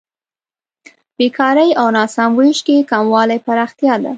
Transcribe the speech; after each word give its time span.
بېکارۍ 1.17 1.69
او 1.79 1.87
ناسم 1.95 2.31
وېش 2.39 2.57
کې 2.65 2.87
کموالی 2.91 3.37
پرمختیا 3.47 3.93
ده. 4.03 4.09